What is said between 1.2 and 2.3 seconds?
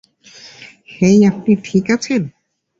আপনি ঠিক আছেন?